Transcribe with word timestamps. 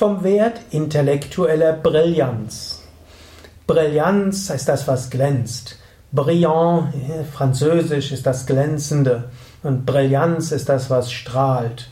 vom 0.00 0.24
Wert 0.24 0.58
intellektueller 0.70 1.74
Brillanz. 1.74 2.84
Brillanz 3.66 4.48
ist 4.48 4.66
das, 4.66 4.88
was 4.88 5.10
glänzt. 5.10 5.76
Brillant, 6.10 6.94
französisch, 7.30 8.10
ist 8.10 8.24
das 8.24 8.46
Glänzende. 8.46 9.24
Und 9.62 9.84
Brillanz 9.84 10.52
ist 10.52 10.70
das, 10.70 10.88
was 10.88 11.12
strahlt. 11.12 11.90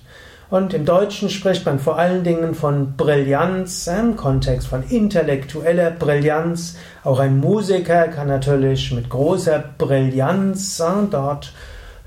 Und 0.49 0.73
im 0.73 0.87
Deutschen 0.87 1.29
spricht 1.29 1.67
man 1.67 1.79
vor 1.79 1.99
allen 1.99 2.25
Dingen 2.25 2.55
von 2.55 2.97
Brillanz 2.97 3.87
im 3.89 4.17
Kontext 4.17 4.69
von 4.69 4.85
intellektueller 4.85 5.91
Brillanz. 5.91 6.79
Auch 7.05 7.19
ein 7.19 7.37
Musiker 7.37 8.09
kann 8.09 8.29
natürlich 8.29 8.91
mit 8.91 9.11
großer 9.11 9.63
Brillanz 9.77 10.83
dort 11.11 11.53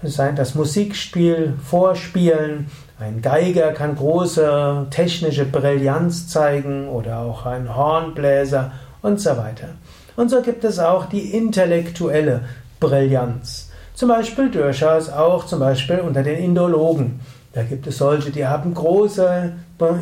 sein, 0.04 0.36
das 0.36 0.56
Musikspiel 0.56 1.54
vorspielen. 1.64 2.68
Ein 3.00 3.22
Geiger 3.22 3.72
kann 3.72 3.96
große 3.96 4.88
technische 4.90 5.46
Brillanz 5.46 6.28
zeigen 6.28 6.88
oder 6.88 7.20
auch 7.20 7.46
ein 7.46 7.76
Hornbläser 7.76 8.72
und 9.02 9.20
so 9.20 9.32
weiter. 9.32 9.70
Und 10.16 10.30
so 10.30 10.42
gibt 10.42 10.64
es 10.64 10.80
auch 10.80 11.06
die 11.06 11.36
intellektuelle 11.36 12.42
Brillanz. 12.80 13.72
Zum 13.94 14.10
Beispiel 14.10 14.50
durchaus 14.50 15.10
auch 15.10 15.46
zum 15.46 15.60
Beispiel 15.60 16.00
unter 16.00 16.24
den 16.24 16.38
Indologen. 16.38 17.20
Da 17.54 17.64
gibt 17.64 17.86
es 17.88 17.98
solche, 17.98 18.32
die 18.32 18.48
haben 18.48 18.74
große 18.74 19.52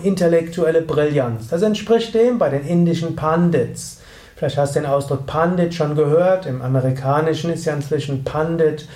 intellektuelle 0.03 0.81
Brillanz. 0.81 1.47
Das 1.49 1.61
entspricht 1.61 2.13
dem 2.13 2.37
bei 2.37 2.49
den 2.49 2.65
indischen 2.65 3.15
Pandits. 3.15 4.01
Vielleicht 4.35 4.57
hast 4.57 4.75
du 4.75 4.81
den 4.81 4.89
Ausdruck 4.89 5.25
Pandit 5.25 5.73
schon 5.73 5.95
gehört. 5.95 6.45
Im 6.45 6.61
Amerikanischen 6.61 7.51
ist 7.51 7.65
ja 7.65 7.73
inzwischen 7.73 8.23
Pandit 8.23 8.87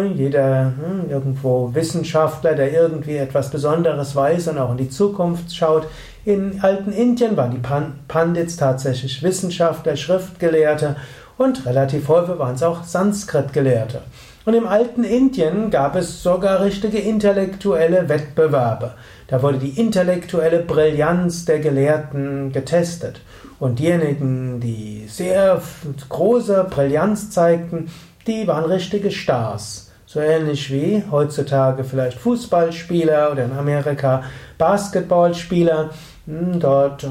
jeder 0.00 0.72
hm, 0.76 1.10
irgendwo 1.10 1.74
Wissenschaftler, 1.74 2.54
der 2.54 2.72
irgendwie 2.72 3.16
etwas 3.16 3.50
Besonderes 3.50 4.16
weiß 4.16 4.48
und 4.48 4.58
auch 4.58 4.70
in 4.70 4.78
die 4.78 4.88
Zukunft 4.88 5.54
schaut. 5.54 5.86
In 6.24 6.60
alten 6.62 6.92
Indien 6.92 7.36
waren 7.36 7.50
die 7.50 7.92
Pandits 8.08 8.56
tatsächlich 8.56 9.22
Wissenschaftler, 9.22 9.96
Schriftgelehrte 9.96 10.96
und 11.36 11.66
relativ 11.66 12.08
häufig 12.08 12.38
waren 12.38 12.54
es 12.54 12.62
auch 12.62 12.84
Sanskrit-Gelehrte. 12.84 14.02
Und 14.44 14.54
im 14.54 14.66
alten 14.66 15.04
Indien 15.04 15.70
gab 15.70 15.94
es 15.94 16.22
sogar 16.22 16.62
richtige 16.62 16.98
intellektuelle 16.98 18.08
Wettbewerbe. 18.08 18.94
Da 19.28 19.42
wurde 19.42 19.58
die 19.58 19.80
intellektuelle 19.80 20.60
Brillanz 20.60 21.44
der 21.44 21.60
Gelehrten 21.60 22.52
getestet. 22.52 23.20
Und 23.60 23.78
diejenigen, 23.78 24.58
die 24.58 25.06
sehr 25.08 25.62
große 26.08 26.66
Brillanz 26.68 27.30
zeigten, 27.30 27.88
die 28.26 28.46
waren 28.46 28.64
richtige 28.64 29.10
Stars. 29.10 29.90
So 30.06 30.20
ähnlich 30.20 30.70
wie 30.70 31.02
heutzutage 31.10 31.84
vielleicht 31.84 32.18
Fußballspieler 32.18 33.32
oder 33.32 33.44
in 33.44 33.52
Amerika 33.52 34.24
Basketballspieler 34.58 35.90
hm, 36.26 36.60
dort 36.60 37.04
äh, 37.04 37.08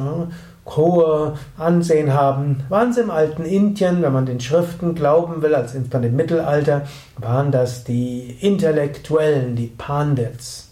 hohe 0.67 1.33
Ansehen 1.57 2.13
haben, 2.13 2.63
waren 2.69 2.93
sie 2.93 3.01
im 3.01 3.09
alten 3.09 3.43
Indien, 3.43 4.01
wenn 4.01 4.13
man 4.13 4.25
den 4.25 4.39
Schriften 4.39 4.93
glauben 4.93 5.41
will, 5.41 5.55
als 5.55 5.75
von 5.89 6.01
dem 6.01 6.15
Mittelalter, 6.15 6.83
waren 7.17 7.51
das 7.51 7.83
die 7.83 8.37
Intellektuellen, 8.39 9.55
die 9.55 9.67
Pandits. 9.67 10.71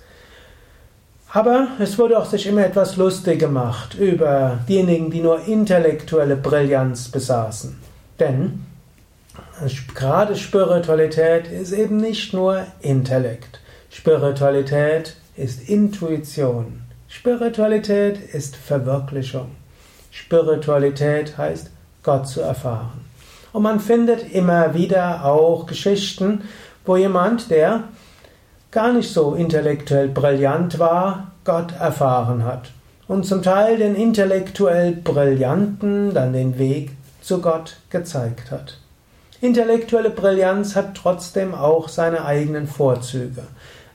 Aber 1.32 1.68
es 1.80 2.00
wurde 2.00 2.18
auch 2.18 2.26
sich 2.26 2.48
immer 2.48 2.66
etwas 2.66 2.98
lustig 2.98 3.40
gemacht 3.40 3.96
über 3.96 4.60
diejenigen, 4.68 5.12
die 5.12 5.22
nur 5.22 5.48
intellektuelle 5.48 6.36
Brillanz 6.36 7.10
besaßen. 7.10 7.78
Denn 8.20 8.66
Gerade 9.94 10.36
Spiritualität 10.36 11.48
ist 11.48 11.72
eben 11.72 11.98
nicht 11.98 12.34
nur 12.34 12.66
Intellekt. 12.82 13.60
Spiritualität 13.90 15.16
ist 15.36 15.68
Intuition. 15.68 16.82
Spiritualität 17.08 18.20
ist 18.34 18.56
Verwirklichung. 18.56 19.52
Spiritualität 20.12 21.38
heißt, 21.38 21.72
Gott 22.04 22.28
zu 22.28 22.42
erfahren. 22.42 23.06
Und 23.52 23.64
man 23.64 23.80
findet 23.80 24.32
immer 24.34 24.74
wieder 24.74 25.26
auch 25.26 25.66
Geschichten, 25.66 26.44
wo 26.86 26.96
jemand, 26.96 27.50
der 27.52 27.84
gar 28.72 28.94
nicht 28.94 29.12
so 29.12 29.34
intellektuell 29.34 30.08
brillant 30.08 30.80
war, 30.80 31.32
Gott 31.44 31.74
erfahren 31.80 32.46
hat. 32.46 32.72
Und 33.08 33.26
zum 33.26 33.42
Teil 33.42 33.78
den 33.78 33.96
intellektuell 33.96 34.94
Brillanten 34.94 36.14
dann 36.14 36.32
den 36.32 36.60
Weg 36.60 36.92
zu 37.22 37.42
Gott 37.42 37.78
gezeigt 37.90 38.52
hat. 38.52 38.78
Intellektuelle 39.42 40.10
Brillanz 40.10 40.76
hat 40.76 40.96
trotzdem 40.96 41.56
auch 41.56 41.88
seine 41.88 42.26
eigenen 42.26 42.68
Vorzüge. 42.68 43.44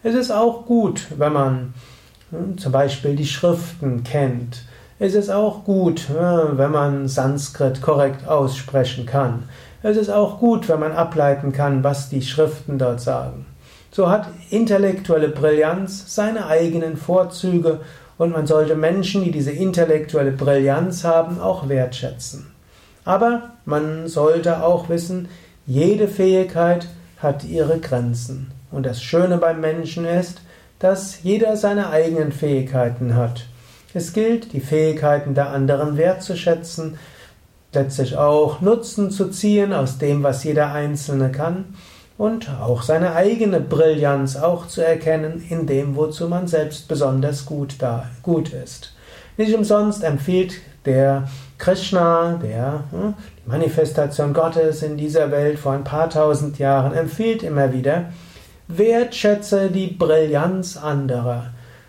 Es 0.02 0.14
ist 0.14 0.30
auch 0.30 0.64
gut, 0.64 1.06
wenn 1.18 1.34
man 1.34 1.74
hm, 2.30 2.56
zum 2.56 2.72
Beispiel 2.72 3.14
die 3.14 3.26
Schriften 3.26 4.04
kennt. 4.04 4.62
Es 4.98 5.14
ist 5.14 5.28
auch 5.28 5.64
gut, 5.64 6.08
hm, 6.08 6.56
wenn 6.56 6.70
man 6.70 7.08
Sanskrit 7.08 7.82
korrekt 7.82 8.26
aussprechen 8.26 9.04
kann. 9.04 9.42
Es 9.82 9.98
ist 9.98 10.08
auch 10.08 10.38
gut, 10.38 10.66
wenn 10.70 10.80
man 10.80 10.92
ableiten 10.92 11.52
kann, 11.52 11.84
was 11.84 12.08
die 12.08 12.22
Schriften 12.22 12.78
dort 12.78 13.02
sagen. 13.02 13.44
So 13.90 14.08
hat 14.08 14.26
intellektuelle 14.48 15.28
Brillanz 15.28 16.14
seine 16.14 16.46
eigenen 16.46 16.96
Vorzüge 16.96 17.80
und 18.16 18.32
man 18.32 18.46
sollte 18.46 18.76
Menschen, 18.76 19.22
die 19.24 19.30
diese 19.30 19.52
intellektuelle 19.52 20.32
Brillanz 20.32 21.04
haben, 21.04 21.38
auch 21.38 21.68
wertschätzen. 21.68 22.53
Aber 23.04 23.50
man 23.64 24.08
sollte 24.08 24.62
auch 24.62 24.88
wissen, 24.88 25.28
jede 25.66 26.08
Fähigkeit 26.08 26.88
hat 27.18 27.44
ihre 27.44 27.78
Grenzen. 27.78 28.50
Und 28.70 28.86
das 28.86 29.02
Schöne 29.02 29.38
beim 29.38 29.60
Menschen 29.60 30.04
ist, 30.04 30.40
dass 30.78 31.22
jeder 31.22 31.56
seine 31.56 31.90
eigenen 31.90 32.32
Fähigkeiten 32.32 33.14
hat. 33.14 33.46
Es 33.94 34.12
gilt, 34.12 34.52
die 34.52 34.60
Fähigkeiten 34.60 35.34
der 35.34 35.50
anderen 35.50 35.96
wertzuschätzen, 35.96 36.98
letztlich 37.72 38.16
auch 38.16 38.60
Nutzen 38.60 39.10
zu 39.10 39.30
ziehen 39.30 39.72
aus 39.72 39.98
dem, 39.98 40.22
was 40.22 40.44
jeder 40.44 40.72
Einzelne 40.72 41.30
kann 41.30 41.66
und 42.18 42.50
auch 42.60 42.82
seine 42.82 43.14
eigene 43.14 43.60
Brillanz 43.60 44.36
auch 44.36 44.68
zu 44.68 44.80
erkennen 44.80 45.44
in 45.48 45.66
dem, 45.66 45.96
wozu 45.96 46.28
man 46.28 46.46
selbst 46.46 46.88
besonders 46.88 47.46
gut 47.46 47.76
da 47.78 48.06
gut 48.22 48.52
ist. 48.52 48.92
Nicht 49.36 49.54
umsonst 49.54 50.04
empfiehlt 50.04 50.54
der 50.84 51.28
Krishna, 51.58 52.38
der 52.42 52.84
hm, 52.90 53.14
die 53.44 53.50
Manifestation 53.50 54.32
Gottes 54.32 54.82
in 54.82 54.96
dieser 54.96 55.30
Welt 55.30 55.58
vor 55.58 55.72
ein 55.72 55.84
paar 55.84 56.10
tausend 56.10 56.58
Jahren, 56.58 56.92
empfiehlt 56.92 57.42
immer 57.42 57.72
wieder, 57.72 58.06
wertschätze 58.68 59.70
die 59.70 59.88
Brillanz 59.88 60.76
anderer. 60.76 61.46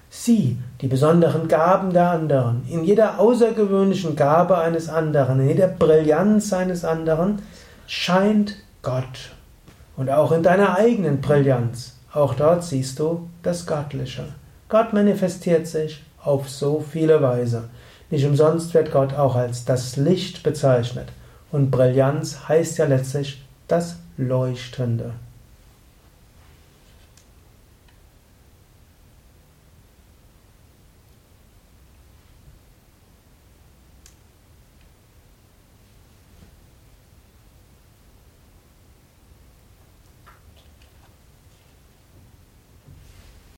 Sieh 0.09 0.57
die 0.81 0.87
besonderen 0.87 1.47
Gaben 1.47 1.91
der 1.91 2.11
anderen. 2.11 2.63
In 2.69 2.83
jeder 2.83 3.19
außergewöhnlichen 3.19 4.15
Gabe 4.15 4.57
eines 4.57 4.87
anderen, 4.87 5.39
in 5.41 5.49
jeder 5.49 5.67
Brillanz 5.67 6.53
eines 6.53 6.85
anderen 6.85 7.41
scheint 7.87 8.55
Gott. 8.81 9.31
Und 9.97 10.09
auch 10.09 10.31
in 10.31 10.43
deiner 10.43 10.77
eigenen 10.77 11.21
Brillanz. 11.21 11.95
Auch 12.13 12.33
dort 12.33 12.63
siehst 12.63 12.99
du 12.99 13.27
das 13.43 13.65
Göttliche. 13.65 14.23
Gott 14.69 14.93
manifestiert 14.93 15.67
sich 15.67 16.03
auf 16.23 16.49
so 16.49 16.79
viele 16.79 17.21
Weise. 17.21 17.65
Nicht 18.15 18.27
umsonst 18.27 18.73
wird 18.73 18.93
Gott 18.93 19.13
auch 19.13 19.35
als 19.35 19.65
das 19.65 19.97
Licht 19.97 20.41
bezeichnet. 20.41 21.09
Und 21.51 21.69
Brillanz 21.69 22.47
heißt 22.47 22.77
ja 22.77 22.85
letztlich 22.85 23.43
das 23.67 23.97
Leuchtende. 24.15 25.11